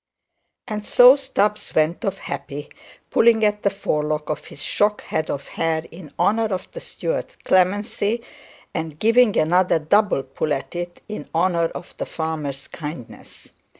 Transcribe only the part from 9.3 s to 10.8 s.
another double pull at